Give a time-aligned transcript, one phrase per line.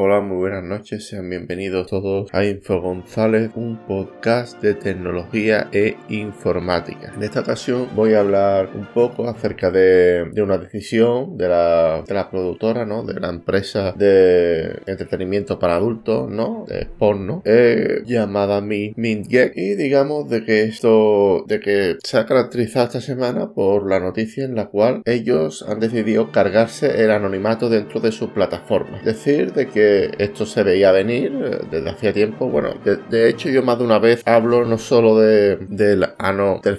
[0.00, 5.96] Hola, muy buenas noches, sean bienvenidos todos a Info González, un podcast de tecnología e
[6.08, 7.12] informática.
[7.16, 12.14] En esta ocasión voy a hablar un poco acerca de, una decisión de la, de
[12.14, 13.02] la, productora, ¿no?
[13.02, 16.64] De la empresa de entretenimiento para adultos, ¿no?
[16.68, 19.56] De porno, eh, llamada MintGek.
[19.56, 24.44] Y digamos de que esto, de que se ha caracterizado esta semana por la noticia
[24.44, 28.98] en la cual ellos han decidido cargarse el anonimato dentro de su plataforma.
[28.98, 29.87] Es decir, de que
[30.18, 32.48] esto se veía venir eh, desde hacía tiempo.
[32.48, 36.06] Bueno, de, hecho yo más de una vez hablo no solo de, del,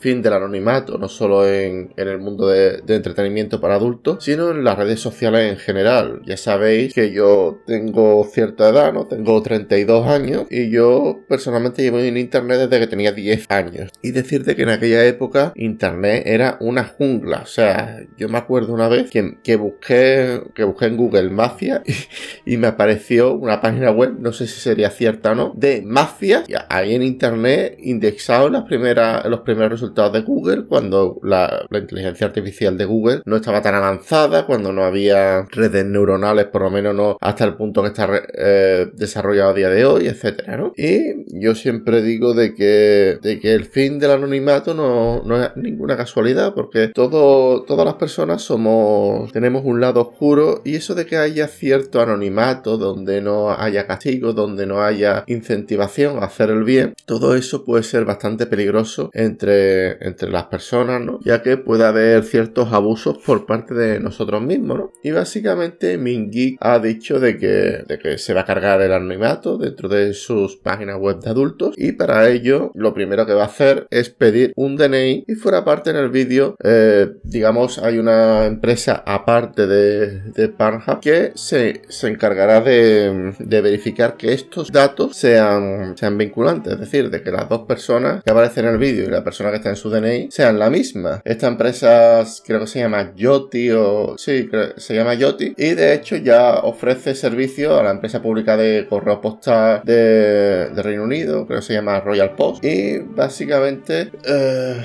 [0.00, 4.78] fin del anonimato, no solo en, el mundo de, entretenimiento para adultos, sino en las
[4.78, 6.22] redes sociales en general.
[6.26, 9.06] Ya sabéis que yo tengo cierta edad, ¿no?
[9.06, 13.90] Tengo 32 años y yo personalmente llevo en Internet desde que tenía 10 años.
[14.02, 17.40] Y decirte que en aquella época Internet era una jungla.
[17.42, 21.82] O sea, yo me acuerdo una vez que, que busqué, que busqué en Google Mafia
[22.44, 22.95] y, y me apareció
[23.34, 27.76] una página web, no sé si sería cierta o no, de mafias ahí en internet
[27.78, 33.36] indexado las primeras, los primeros resultados de Google cuando la, inteligencia artificial de Google no
[33.36, 37.82] estaba tan avanzada, cuando no había redes neuronales, por lo menos no hasta el punto
[37.82, 40.72] que está eh, desarrollado a día de hoy, etcétera, ¿no?
[40.76, 45.50] Y yo siempre digo de que, de que el fin del anonimato no, no es
[45.56, 51.06] ninguna casualidad, porque todo, todas las personas somos, tenemos un lado oscuro y eso de
[51.06, 56.64] que haya cierto anonimato, donde no haya castigo, donde no haya incentivación a hacer el
[56.64, 61.20] bien, todo eso puede ser bastante peligroso entre, entre las personas, ¿no?
[61.24, 64.92] Ya que puede haber ciertos abusos por parte de nosotros mismos, ¿no?
[65.02, 69.58] Y básicamente Mingeek ha dicho de que, de que se va a cargar el anonimato
[69.58, 73.46] dentro de sus páginas web de adultos y para ello lo primero que va a
[73.46, 78.46] hacer es pedir un DNI y fuera parte en el vídeo, eh, digamos, hay una
[78.46, 85.96] empresa aparte de, de Pornhub que se, se encargará de verificar que estos datos sean,
[85.96, 89.10] sean vinculantes, es decir, de que las dos personas que aparecen en el vídeo y
[89.10, 91.20] la persona que está en su DNI sean la misma.
[91.24, 96.16] Esta empresa creo que se llama Yoti o sí, se llama Yoti y de hecho
[96.16, 101.66] ya ofrece servicio a la empresa pública de correo postal de, Reino Unido, creo que
[101.66, 104.76] se llama Royal Post y básicamente eh,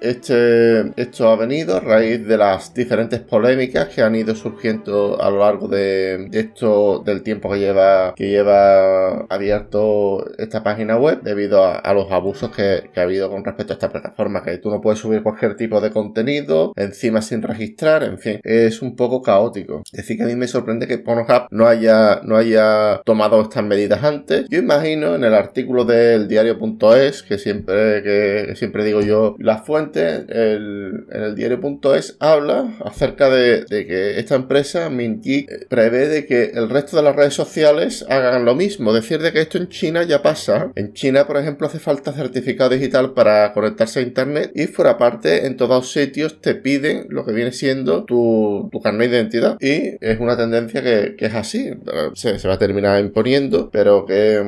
[0.00, 5.30] este, esto ha venido a raíz de las diferentes polémicas que han ido surgiendo a
[5.30, 11.64] lo largo de esto del tiempo que lleva, que lleva abierto esta página web debido
[11.64, 15.00] a, los abusos que, ha habido con respecto a esta plataforma, que tú no puedes
[15.00, 19.82] subir cualquier tipo de contenido, encima sin registrar, en fin, es un poco caótico.
[19.92, 23.64] Es decir, que a mí me sorprende que Pornhub no haya, no haya tomado estas
[23.64, 24.46] medidas antes.
[24.48, 30.24] Yo imagino en el artículo del diario.es, que siempre, que, siempre digo yo, la fuente,
[30.28, 36.68] el, en el diario.es habla acerca de, que esta empresa, MintGeek, prevé de que el
[36.68, 38.92] resto de las redes sociales hagan lo mismo.
[38.92, 40.72] Decir de que esto en China ya pasa.
[40.74, 45.46] En China, por ejemplo, hace falta certificado digital para conectarse a Internet y fuera parte,
[45.46, 49.56] en todos sitios te piden lo que viene siendo tu, tu carnet de identidad.
[49.60, 51.70] Y es una tendencia que, es así.
[52.14, 54.40] Se, va a terminar imponiendo, pero que,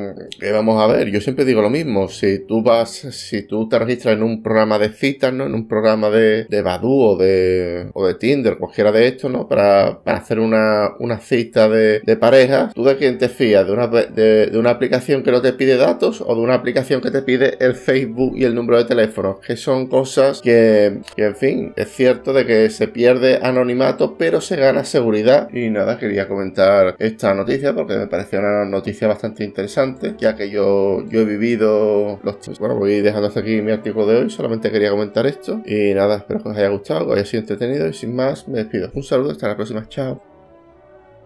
[0.52, 1.10] vamos a ver.
[1.10, 2.08] Yo siempre digo lo mismo.
[2.08, 5.46] Si tú vas, si tú te registras en un programa de citas, ¿no?
[5.46, 9.48] En un programa de, de Badu o de, o de Tinder, cualquiera de estos, ¿no?
[9.48, 13.66] Para, hacer una, una cita de, de pareja, ¿Tú de quién te fías?
[13.66, 17.10] ¿De una, de, una aplicación que no te pide datos o de una aplicación que
[17.10, 19.40] te pide el Facebook y el número de teléfono?
[19.40, 24.40] Que son cosas que, que, en fin, es cierto de que se pierde anonimato, pero
[24.40, 25.48] se gana seguridad.
[25.52, 30.50] Y nada, quería comentar esta noticia porque me pareció una noticia bastante interesante, ya que
[30.50, 32.58] yo, yo he vivido los...
[32.58, 35.62] Bueno, voy dejando hasta aquí mi artículo de hoy, solamente quería comentar esto.
[35.64, 38.48] Y nada, espero que os haya gustado, que os haya sido entretenido y sin más,
[38.48, 38.90] me despido.
[38.94, 40.31] Un saludo, hasta la próxima, chao.